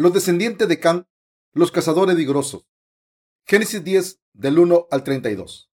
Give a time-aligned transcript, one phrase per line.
[0.00, 1.06] Los descendientes de Can,
[1.52, 2.66] los cazadores vigorosos.
[3.44, 5.70] Génesis 10, del 1 al 32.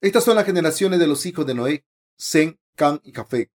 [0.00, 1.86] Estas son las generaciones de los hijos de Noé,
[2.18, 3.52] Zen, Can y Jafet,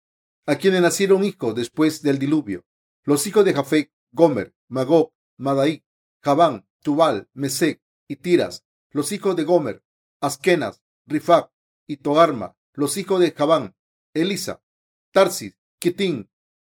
[0.45, 2.67] a quienes nacieron hijos después del diluvio.
[3.05, 5.85] Los hijos de Jafet, Gomer, Magog, Madai,
[6.21, 8.65] Javán, Tubal, Mesec y Tiras.
[8.91, 9.85] Los hijos de Gomer,
[10.21, 11.49] Askenas, Rifak
[11.87, 12.57] y Togarma.
[12.73, 13.77] Los hijos de Javán,
[14.15, 14.65] Elisa,
[15.13, 16.29] Tarsis, Kitín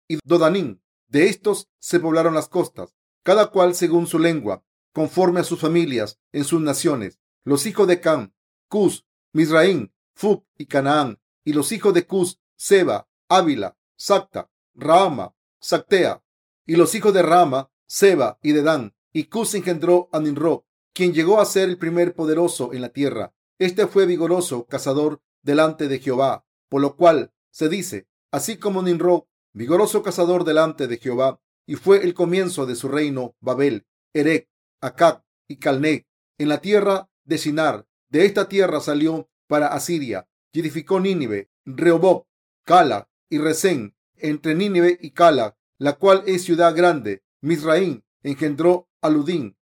[0.09, 0.81] y Dodanín.
[1.09, 6.19] De estos se poblaron las costas, cada cual según su lengua, conforme a sus familias
[6.33, 7.21] en sus naciones.
[7.45, 8.33] Los hijos de Cam,
[8.69, 11.21] Cus, Misraín, Fuk y Canaán.
[11.45, 16.25] Y los hijos de Cus, Seba, Ávila, Sacta, Rama, Sactea.
[16.65, 18.95] Y los hijos de Rama, Seba y Dedán.
[19.13, 23.35] Y Cus engendró a Ninro, quien llegó a ser el primer poderoso en la tierra.
[23.59, 29.29] Este fue vigoroso cazador delante de Jehová, por lo cual se dice, así como Ninro
[29.57, 34.51] vigoroso cazador delante de Jehová, y fue el comienzo de su reino Babel, Erec,
[34.83, 37.87] Acab y Calné, en la tierra de Sinar.
[38.11, 42.27] De esta tierra salió para Asiria, y edificó Nínive, Rehoboth,
[42.65, 47.23] Cala y Resén, entre Nínive y Cala, la cual es ciudad grande.
[47.41, 49.57] Misraín engendró a Ludín,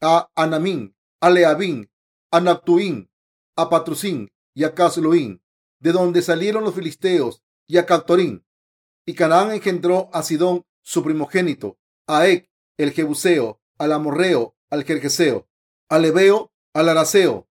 [0.00, 1.90] a Anamín, a Leabín,
[2.30, 3.10] a Naptuín,
[3.56, 5.42] a Patrusín y a Casluín,
[5.80, 8.44] de donde salieron los filisteos, y a Cactorín.
[9.04, 15.48] Y Canaán engendró a Sidón, su primogénito, a Ec, el Jebuseo, al Amorreo, al Jerjeseo,
[15.88, 17.48] al Ebeo, al Araseo,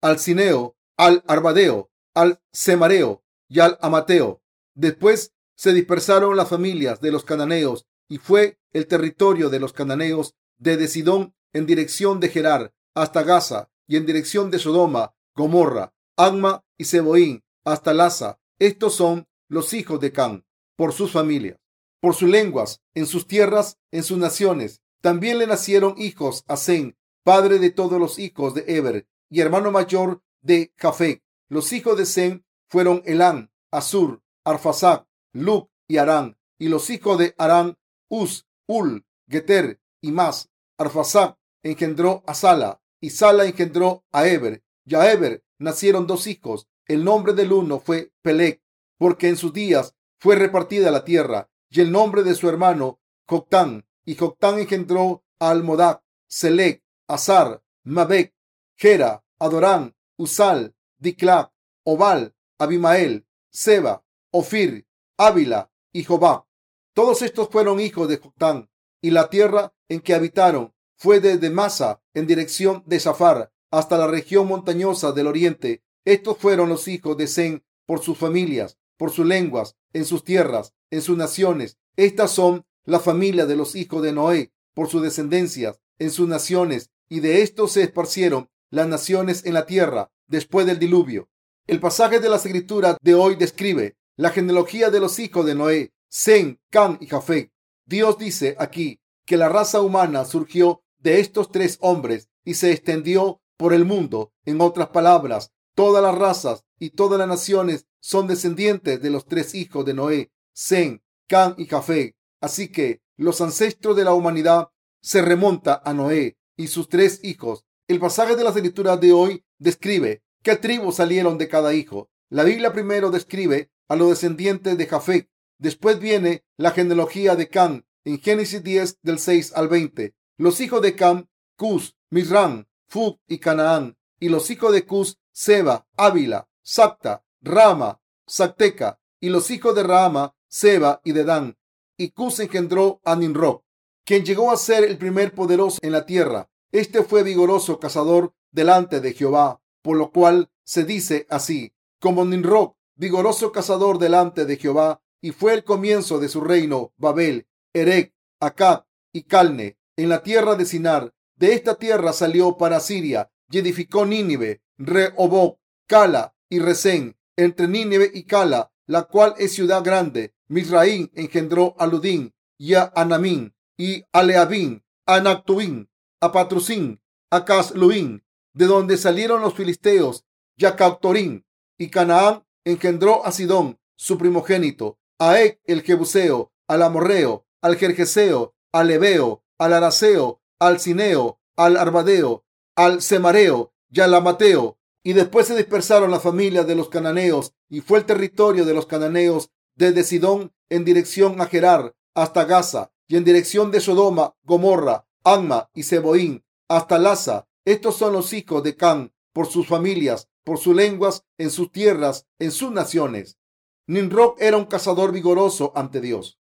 [0.00, 4.42] al Cineo, al Arbadeo, al Semareo y al Amateo.
[4.74, 10.34] Después se dispersaron las familias de los cananeos y fue el territorio de los cananeos
[10.58, 16.64] desde Sidón en dirección de Gerar hasta Gaza y en dirección de Sodoma, Gomorra, Agma
[16.76, 18.38] y Seboín hasta Laza.
[18.58, 20.46] Estos son los hijos de Can
[20.76, 21.58] por sus familias,
[22.00, 24.82] por sus lenguas, en sus tierras, en sus naciones.
[25.00, 29.70] También le nacieron hijos a Zen, padre de todos los hijos de Eber y hermano
[29.70, 31.22] mayor de Jafet.
[31.48, 36.36] Los hijos de Zen fueron Elán, Asur, Arfasac, Luc y Arán.
[36.58, 37.76] Y los hijos de Arán,
[38.08, 40.50] Uz, Ul, Geter y Mas.
[40.78, 44.62] Arfasac engendró a Sala y Sala engendró a Eber.
[44.84, 46.68] Y a Eber nacieron dos hijos.
[46.86, 48.62] El nombre del uno fue Pelec,
[48.98, 53.86] porque en sus días fue repartida la tierra, y el nombre de su hermano Joctán,
[54.04, 58.34] y Joctán engendró a Almodac, Selec, Azar, Mabek,
[58.76, 61.52] Gera, Adorán, Usal, Diclac,
[61.84, 66.46] Obal, Abimael, Seba, Ofir, Ávila y Jobá.
[66.94, 72.02] Todos estos fueron hijos de Joctán, y la tierra en que habitaron fue desde Masa
[72.14, 75.82] en dirección de Zafar hasta la región montañosa del oriente.
[76.04, 80.72] Estos fueron los hijos de Zen por sus familias, por sus lenguas, en sus tierras,
[80.90, 81.78] en sus naciones.
[81.96, 86.90] Estas son la familia de los hijos de Noé, por sus descendencias, en sus naciones,
[87.08, 91.28] y de estos se esparcieron las naciones en la tierra después del diluvio.
[91.66, 95.92] El pasaje de las escrituras de hoy describe la genealogía de los hijos de Noé,
[96.08, 97.50] Sem, Can y Jafet.
[97.84, 103.40] Dios dice aquí que la raza humana surgió de estos tres hombres y se extendió
[103.56, 104.32] por el mundo.
[104.44, 109.54] En otras palabras, todas las razas y todas las naciones son descendientes de los tres
[109.54, 112.16] hijos de Noé, Zen, Can y Jafé.
[112.40, 114.68] Así que los ancestros de la humanidad
[115.00, 117.64] se remonta a Noé y sus tres hijos.
[117.88, 122.10] El pasaje de las escrituras de hoy describe qué tribus salieron de cada hijo.
[122.28, 125.30] La Biblia primero describe a los descendientes de Jafé.
[125.58, 130.14] Después viene la genealogía de Can en Génesis 10 del 6 al 20.
[130.38, 133.96] Los hijos de Can, Cus, Misran, Fug y Canaán.
[134.18, 140.34] Y los hijos de Cus, Seba, Ávila, Sacta, Rama, Sacteca, y los hijos de Rama,
[140.48, 141.56] Seba y Dedán.
[141.96, 143.64] Y Cus engendró a Ninro,
[144.04, 146.50] quien llegó a ser el primer poderoso en la tierra.
[146.72, 152.76] Este fue vigoroso cazador delante de Jehová, por lo cual se dice así, como Ninro,
[152.96, 158.86] vigoroso cazador delante de Jehová, y fue el comienzo de su reino, Babel, Erec, Acab
[159.12, 161.14] y Calne, en la tierra de Sinar.
[161.36, 168.10] De esta tierra salió para Siria y edificó Nínive, Rehoboth, Cala y Resén, entre Nínive
[168.12, 170.34] y Cala, la cual es ciudad grande.
[170.48, 175.90] Misraín engendró a Ludín y a Anamín y a Leabín, a Nactuín,
[176.20, 177.00] a Patrusín,
[177.30, 180.24] a Casluín, de donde salieron los filisteos,
[180.56, 181.44] y a Cautorín.
[181.78, 188.54] Y Canaán engendró a Sidón, su primogénito, a Ec el Jebuseo, al Amorreo, al Jerjeseo,
[188.72, 192.44] al Ebeo, al Araseo, al Cineo, al Arbadeo,
[192.76, 197.80] al Semareo y al Amateo, y después se dispersaron las familias de los cananeos, y
[197.80, 203.14] fue el territorio de los cananeos desde Sidón en dirección a Gerar hasta Gaza, y
[203.14, 207.46] en dirección de Sodoma, Gomorra, Anma y Seboín, hasta Laza.
[207.64, 212.26] Estos son los hijos de Can, por sus familias, por sus lenguas, en sus tierras,
[212.40, 213.38] en sus naciones.
[213.86, 216.40] Nimrod era un cazador vigoroso ante Dios.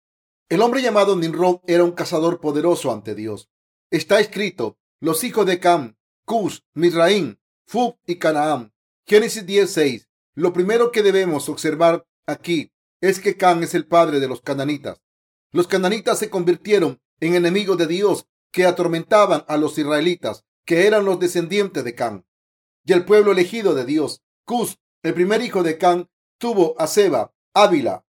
[0.49, 3.47] El hombre llamado Nimrod era un cazador poderoso ante Dios.
[3.91, 7.37] Está escrito, los hijos de Cam, Cus, Misraim,
[8.05, 8.73] Y Canaán.
[9.05, 10.07] Génesis 16.
[10.35, 12.71] Lo primero que debemos observar aquí
[13.01, 15.01] es que Can es el padre de los cananitas.
[15.51, 21.05] Los cananitas se convirtieron en enemigos de Dios que atormentaban a los israelitas, que eran
[21.05, 22.25] los descendientes de Can.
[22.85, 27.33] Y el pueblo elegido de Dios, Cus, el primer hijo de Can, tuvo a Seba,
[27.53, 28.05] Ávila,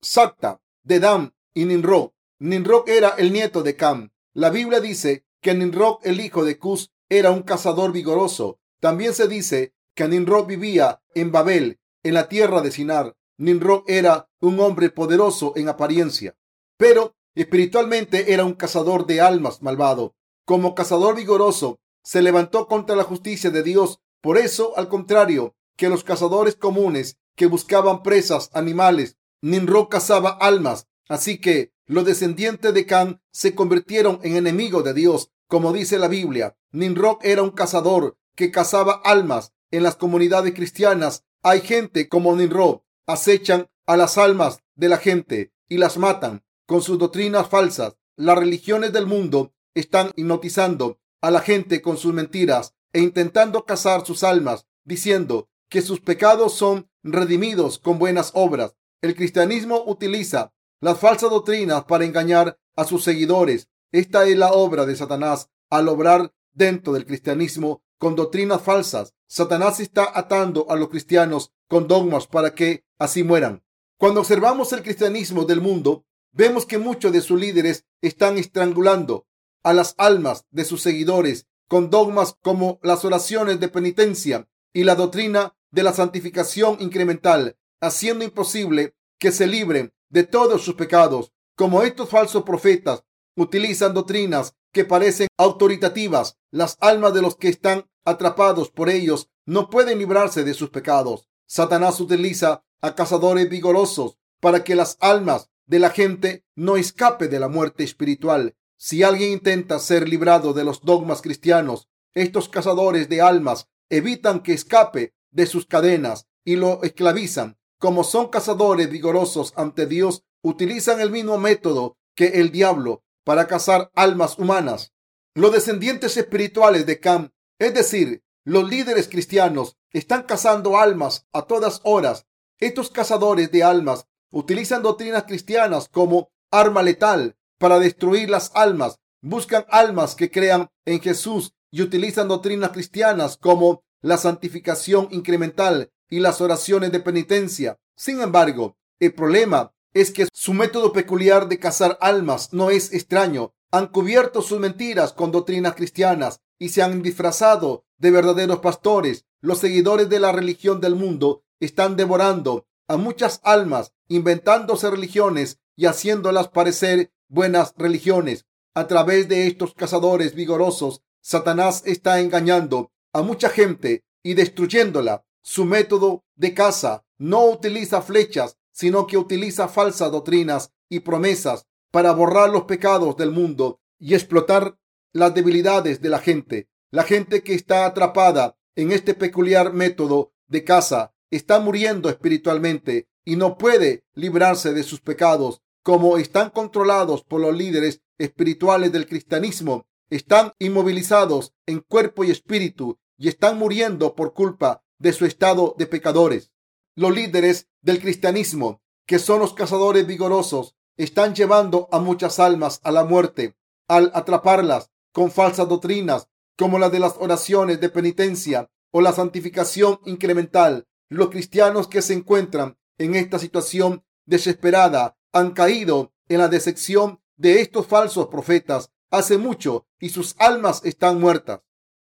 [0.00, 2.14] Sacta, Dedam y Ninro.
[2.38, 4.10] Ninro era el nieto de Cam.
[4.32, 8.60] La Biblia dice que Ninro, el hijo de Cus, era un cazador vigoroso.
[8.80, 13.16] También se dice que Ninro vivía en Babel, en la tierra de Sinar.
[13.36, 16.36] Ninro era un hombre poderoso en apariencia
[16.78, 20.14] pero espiritualmente era un cazador de almas malvado.
[20.46, 24.00] Como cazador vigoroso, se levantó contra la justicia de Dios.
[24.22, 30.86] Por eso, al contrario que los cazadores comunes que buscaban presas animales, Ninro cazaba almas.
[31.08, 36.08] Así que los descendientes de Can se convirtieron en enemigos de Dios, como dice la
[36.08, 36.56] Biblia.
[36.70, 39.52] Ninro era un cazador que cazaba almas.
[39.72, 42.84] En las comunidades cristianas hay gente como Ninro.
[43.04, 47.96] Acechan a las almas de la gente y las matan con sus doctrinas falsas.
[48.16, 54.06] Las religiones del mundo están hipnotizando a la gente con sus mentiras e intentando cazar
[54.06, 58.76] sus almas, diciendo que sus pecados son redimidos con buenas obras.
[59.02, 63.68] El cristianismo utiliza las falsas doctrinas para engañar a sus seguidores.
[63.90, 69.14] Esta es la obra de Satanás al obrar dentro del cristianismo con doctrinas falsas.
[69.26, 73.62] Satanás está atando a los cristianos con dogmas para que así mueran.
[73.98, 79.26] Cuando observamos el cristianismo del mundo, Vemos que muchos de sus líderes están estrangulando
[79.62, 84.94] a las almas de sus seguidores con dogmas como las oraciones de penitencia y la
[84.94, 91.32] doctrina de la santificación incremental, haciendo imposible que se libren de todos sus pecados.
[91.56, 93.02] Como estos falsos profetas
[93.36, 99.70] utilizan doctrinas que parecen autoritativas, las almas de los que están atrapados por ellos no
[99.70, 101.28] pueden librarse de sus pecados.
[101.48, 107.40] Satanás utiliza a cazadores vigorosos para que las almas de la gente no escape de
[107.40, 108.54] la muerte espiritual.
[108.76, 114.52] Si alguien intenta ser librado de los dogmas cristianos, estos cazadores de almas evitan que
[114.52, 117.58] escape de sus cadenas y lo esclavizan.
[117.80, 123.90] Como son cazadores vigorosos ante Dios, utilizan el mismo método que el diablo para cazar
[123.94, 124.94] almas humanas.
[125.34, 127.28] Los descendientes espirituales de Cam,
[127.58, 132.24] es decir, los líderes cristianos, están cazando almas a todas horas.
[132.58, 138.98] Estos cazadores de almas Utilizan doctrinas cristianas como arma letal para destruir las almas.
[139.20, 146.20] Buscan almas que crean en Jesús y utilizan doctrinas cristianas como la santificación incremental y
[146.20, 147.78] las oraciones de penitencia.
[147.94, 153.52] Sin embargo, el problema es que su método peculiar de cazar almas no es extraño.
[153.72, 159.26] Han cubierto sus mentiras con doctrinas cristianas y se han disfrazado de verdaderos pastores.
[159.40, 165.86] Los seguidores de la religión del mundo están devorando a muchas almas inventándose religiones y
[165.86, 168.46] haciéndolas parecer buenas religiones.
[168.74, 175.24] A través de estos cazadores vigorosos, Satanás está engañando a mucha gente y destruyéndola.
[175.42, 182.12] Su método de caza no utiliza flechas, sino que utiliza falsas doctrinas y promesas para
[182.12, 184.78] borrar los pecados del mundo y explotar
[185.12, 186.68] las debilidades de la gente.
[186.92, 193.34] La gente que está atrapada en este peculiar método de caza está muriendo espiritualmente y
[193.34, 195.60] no puede librarse de sus pecados.
[195.82, 202.96] Como están controlados por los líderes espirituales del cristianismo, están inmovilizados en cuerpo y espíritu
[203.16, 206.52] y están muriendo por culpa de su estado de pecadores.
[206.98, 212.90] Los líderes del cristianismo, que son los cazadores vigorosos, están llevando a muchas almas a
[212.90, 216.26] la muerte al atraparlas con falsas doctrinas
[216.56, 222.14] como la de las oraciones de penitencia o la santificación incremental los cristianos que se
[222.14, 229.38] encuentran en esta situación desesperada han caído en la decepción de estos falsos profetas hace
[229.38, 231.60] mucho y sus almas están muertas.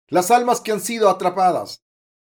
[0.07, 1.84] Las almas que han sido atrapadas.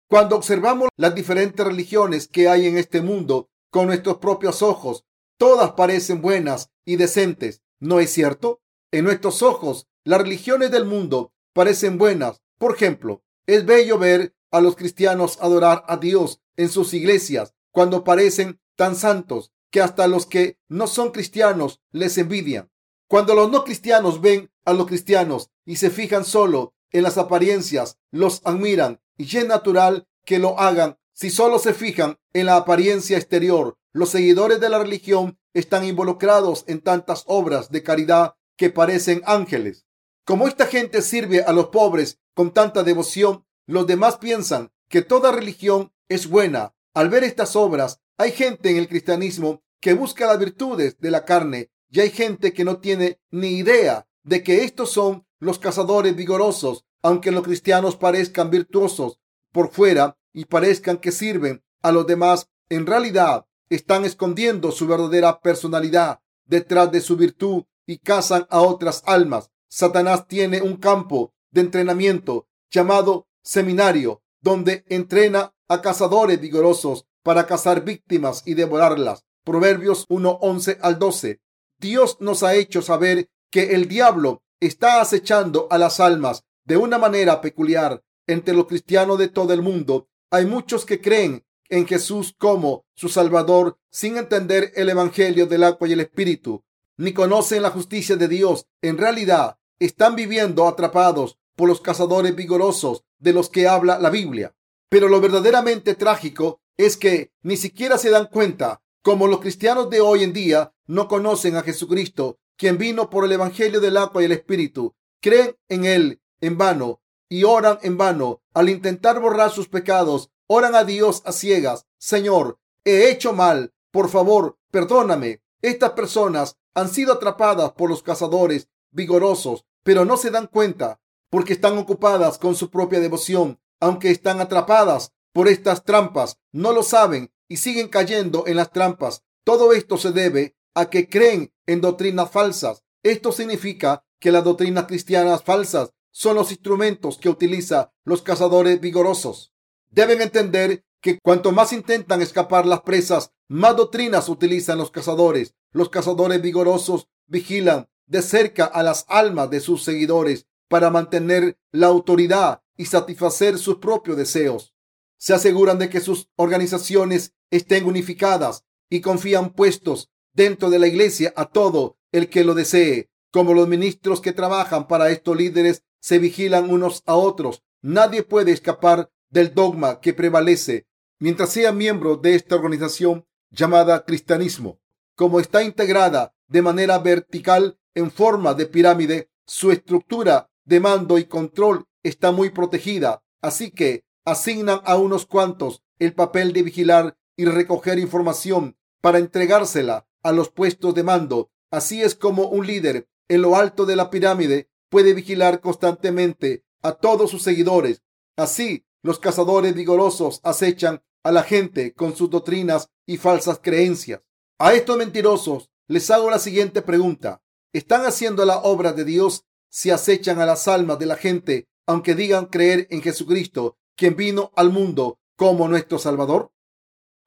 [0.09, 5.05] Cuando observamos las diferentes religiones que hay en este mundo con nuestros propios ojos,
[5.37, 7.63] todas parecen buenas y decentes.
[7.81, 8.61] ¿No es cierto?
[8.93, 12.41] En nuestros ojos, las religiones del mundo parecen buenas.
[12.57, 18.05] Por ejemplo, es bello ver a los cristianos adorar a Dios en sus iglesias cuando
[18.05, 22.71] parecen tan santos que hasta los que no son cristianos les envidian.
[23.09, 27.99] Cuando los no cristianos ven a los cristianos y se fijan solo en las apariencias,
[28.13, 33.17] los admiran y es natural que lo hagan si solo se fijan en la apariencia
[33.17, 33.79] exterior.
[33.93, 39.87] Los seguidores de la religión están involucrados en tantas obras de caridad que parecen ángeles.
[40.25, 45.33] Como esta gente sirve a los pobres con tanta devoción, los demás piensan que toda
[45.33, 46.75] religión es buena.
[46.95, 51.25] Al ver estas obras, hay gente en el cristianismo que busca las virtudes de la
[51.25, 56.17] carne y hay gente que no tiene ni idea de que estos son los cazadores
[56.17, 59.21] vigorosos, aunque los cristianos parezcan virtuosos
[59.53, 65.41] por fuera y parezcan que sirven a los demás, en realidad están escondiendo su verdadera
[65.41, 69.53] personalidad detrás de su virtud y cazan a otras almas.
[69.69, 77.85] Satanás tiene un campo de entrenamiento llamado seminario, donde entrena a cazadores vigorosos para cazar
[77.85, 79.25] víctimas y devorarlas.
[79.45, 81.41] Proverbios 1, 11 al 12.
[81.79, 86.99] Dios nos ha hecho saber que el diablo está acechando a las almas de una
[86.99, 88.03] manera peculiar.
[88.27, 93.09] Entre los cristianos de todo el mundo hay muchos que creen en Jesús como su
[93.09, 96.65] Salvador sin entender el Evangelio del agua y el Espíritu,
[96.97, 98.67] ni conocen la justicia de Dios.
[98.83, 104.55] En realidad, están viviendo atrapados por los cazadores vigorosos de los que habla la Biblia.
[104.89, 110.01] Pero lo verdaderamente trágico es que ni siquiera se dan cuenta, como los cristianos de
[110.01, 114.27] hoy en día no conocen a Jesucristo, quien vino por el Evangelio del agua y
[114.27, 114.95] el Espíritu.
[115.21, 118.43] Creen en Él en vano y oran en vano.
[118.55, 121.87] Al intentar borrar sus pecados, oran a Dios a ciegas.
[121.99, 123.75] Señor, he hecho mal.
[123.91, 125.43] Por favor, perdóname.
[125.63, 131.01] Estas personas han sido atrapadas por los cazadores vigorosos, pero no se dan cuenta
[131.31, 133.61] porque están ocupadas con su propia devoción.
[133.81, 139.23] Aunque están atrapadas por estas trampas, no lo saben y siguen cayendo en las trampas.
[139.45, 142.85] Todo esto se debe a que creen en doctrinas falsas.
[143.03, 149.53] Esto significa que las doctrinas cristianas falsas son los instrumentos que utilizan los cazadores vigorosos.
[149.91, 155.55] Deben entender que cuanto más intentan escapar las presas, más doctrinas utilizan los cazadores.
[155.73, 161.89] Los cazadores vigorosos vigilan de cerca a las almas de sus seguidores para mantener la
[161.89, 164.73] autoridad y satisfacer sus propios deseos.
[165.19, 171.35] Se aseguran de que sus organizaciones estén unificadas y confían puestos dentro de la iglesia
[171.37, 173.11] a todo el que lo desee.
[173.31, 178.53] Como los ministros que trabajan para estos líderes se vigilan unos a otros, nadie puede
[178.53, 180.87] escapar del dogma que prevalece
[181.19, 184.81] mientras sea miembro de esta organización llamada cristianismo.
[185.15, 191.25] Como está integrada de manera vertical en forma de pirámide, su estructura de mando y
[191.25, 197.45] control está muy protegida, así que asignan a unos cuantos el papel de vigilar y
[197.47, 201.51] recoger información para entregársela a los puestos de mando.
[201.71, 206.93] Así es como un líder en lo alto de la pirámide puede vigilar constantemente a
[206.93, 208.03] todos sus seguidores.
[208.37, 214.21] Así, los cazadores vigorosos acechan a la gente con sus doctrinas y falsas creencias.
[214.59, 217.43] A estos mentirosos les hago la siguiente pregunta.
[217.73, 222.15] ¿Están haciendo la obra de Dios si acechan a las almas de la gente, aunque
[222.15, 226.53] digan creer en Jesucristo, quien vino al mundo como nuestro Salvador?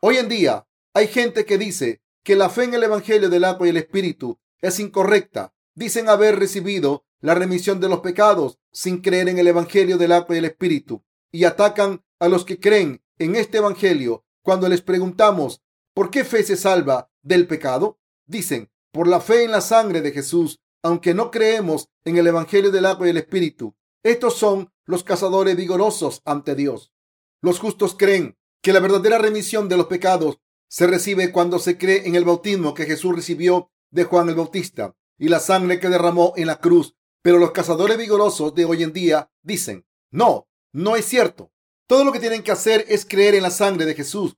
[0.01, 3.67] Hoy en día hay gente que dice que la fe en el Evangelio del agua
[3.67, 5.53] y el Espíritu es incorrecta.
[5.75, 10.35] Dicen haber recibido la remisión de los pecados sin creer en el Evangelio del agua
[10.35, 14.25] y el Espíritu y atacan a los que creen en este Evangelio.
[14.41, 15.61] Cuando les preguntamos
[15.93, 20.11] por qué fe se salva del pecado, dicen por la fe en la sangre de
[20.11, 23.75] Jesús, aunque no creemos en el Evangelio del agua y el Espíritu.
[24.03, 26.91] Estos son los cazadores vigorosos ante Dios.
[27.41, 32.07] Los justos creen que la verdadera remisión de los pecados se recibe cuando se cree
[32.07, 36.33] en el bautismo que Jesús recibió de Juan el Bautista y la sangre que derramó
[36.35, 36.95] en la cruz.
[37.21, 41.51] Pero los cazadores vigorosos de hoy en día dicen, no, no es cierto.
[41.87, 44.37] Todo lo que tienen que hacer es creer en la sangre de Jesús.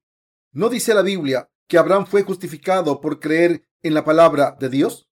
[0.51, 5.09] ¿No dice la Biblia que Abraham fue justificado por creer en la palabra de Dios?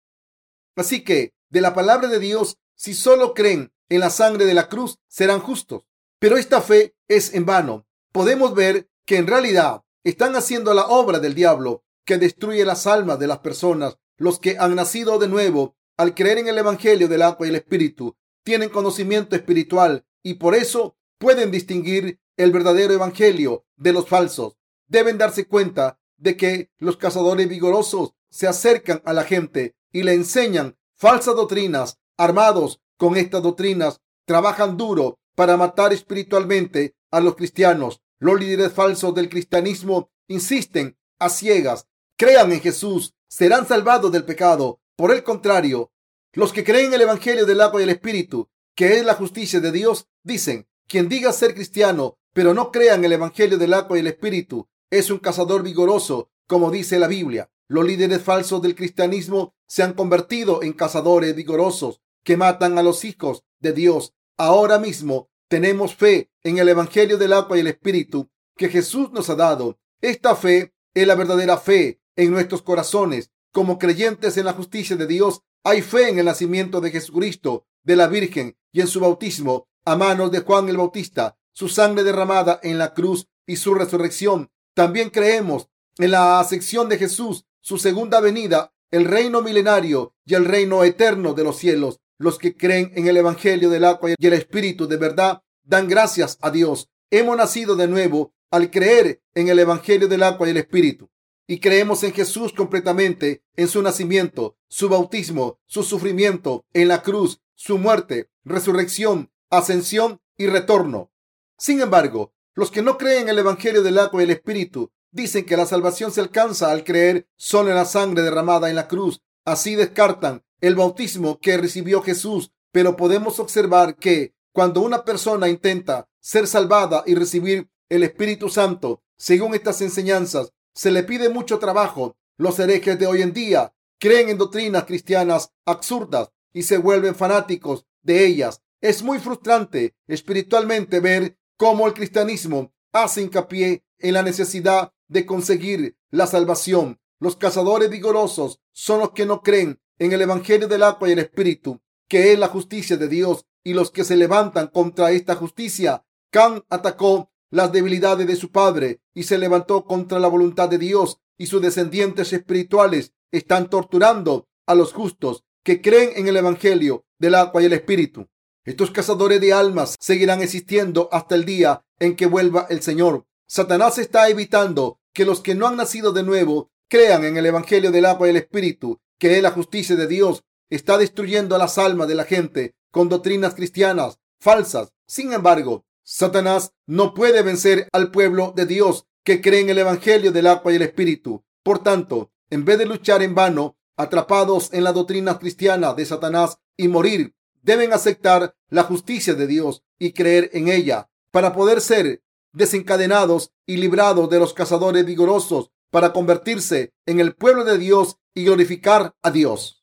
[0.76, 4.70] Así que, de la palabra de Dios, si solo creen en la sangre de la
[4.70, 5.84] cruz, serán justos.
[6.20, 7.88] Pero esta fe es en vano.
[8.12, 13.20] Podemos ver que en realidad están haciendo la obra del diablo que destruye las almas
[13.20, 13.98] de las personas.
[14.18, 17.58] Los que han nacido de nuevo al creer en el Evangelio del agua y el
[17.58, 18.16] Espíritu
[18.46, 24.56] tienen conocimiento espiritual y por eso pueden distinguir el verdadero Evangelio de los falsos.
[24.88, 30.14] Deben darse cuenta de que los cazadores vigorosos se acercan a la gente y le
[30.14, 32.00] enseñan falsas doctrinas.
[32.16, 38.02] Armados con estas doctrinas, trabajan duro para matar espiritualmente a los cristianos.
[38.20, 41.88] Los líderes falsos del cristianismo insisten a ciegas.
[42.16, 44.80] Crean en Jesús, serán salvados del pecado.
[45.00, 45.94] Por el contrario,
[46.34, 49.62] Los que creen en el Evangelio del agua y el Espíritu, que es la justicia
[49.62, 53.96] de Dios, dicen, quien diga ser cristiano, pero no crea en el Evangelio del agua
[53.96, 57.50] y el Espíritu, es un cazador vigoroso, como dice la Biblia.
[57.70, 63.06] Los líderes falsos del cristianismo se han convertido en cazadores vigorosos que matan a los
[63.06, 64.14] hijos de Dios.
[64.36, 69.30] Ahora mismo tenemos fe en el Evangelio del agua y el Espíritu que Jesús nos
[69.30, 69.80] ha dado.
[70.02, 73.32] Esta fe es la verdadera fe en nuestros corazones.
[73.52, 77.96] Como creyentes en la justicia de Dios, hay fe en el nacimiento de Jesucristo, de
[77.96, 82.60] la Virgen y en su bautismo a manos de Juan el Bautista, su sangre derramada
[82.62, 84.52] en la cruz y su resurrección.
[84.76, 90.46] También creemos en la asección de Jesús, su segunda venida, el reino milenario y el
[90.46, 92.00] reino eterno de los cielos.
[92.20, 96.38] Los que creen en el Evangelio del agua y el Espíritu de verdad dan gracias
[96.42, 96.90] a Dios.
[97.10, 101.10] Hemos nacido de nuevo al creer en el Evangelio del agua y el Espíritu.
[101.52, 107.42] Y creemos en Jesús completamente, en su nacimiento, su bautismo, su sufrimiento en la cruz,
[107.56, 111.12] su muerte, resurrección, ascensión y retorno.
[111.58, 115.44] Sin embargo, los que no creen en el Evangelio del agua y el Espíritu dicen
[115.44, 119.20] que la salvación se alcanza al creer solo en la sangre derramada en la cruz.
[119.44, 126.08] Así descartan el bautismo que recibió Jesús, pero podemos observar que cuando una persona intenta
[126.20, 132.16] ser salvada y recibir el Espíritu Santo, según estas enseñanzas, se le pide mucho trabajo.
[132.38, 137.86] Los herejes de hoy en día creen en doctrinas cristianas absurdas y se vuelven fanáticos
[138.02, 138.62] de ellas.
[138.80, 145.98] Es muy frustrante espiritualmente ver cómo el cristianismo hace hincapié en la necesidad de conseguir
[146.12, 147.02] la salvación.
[147.20, 151.20] Los cazadores vigorosos son los que no creen en el Evangelio del agua y el
[151.20, 156.06] Espíritu, que es la justicia de Dios, y los que se levantan contra esta justicia.
[156.30, 161.20] Can atacó las debilidades de su padre y se levantó contra la voluntad de Dios
[161.38, 167.36] y sus descendientes espirituales están torturando a los justos que creen en el Evangelio del
[167.36, 168.28] agua y el Espíritu.
[168.66, 173.26] Estos cazadores de almas seguirán existiendo hasta el día en que vuelva el Señor.
[173.48, 177.92] Satanás está evitando que los que no han nacido de nuevo crean en el Evangelio
[177.92, 180.44] del agua y el Espíritu, que es la justicia de Dios.
[180.70, 184.94] Está destruyendo las almas de la gente con doctrinas cristianas falsas.
[185.08, 190.32] Sin embargo, Satanás no puede vencer al pueblo de Dios que cree en el Evangelio
[190.32, 191.46] del agua y el Espíritu.
[191.62, 196.58] Por tanto, en vez de luchar en vano, atrapados en la doctrina cristiana de Satanás
[196.76, 202.24] y morir, deben aceptar la justicia de Dios y creer en ella para poder ser
[202.54, 208.46] desencadenados y librados de los cazadores vigorosos para convertirse en el pueblo de Dios y
[208.46, 209.79] glorificar a Dios.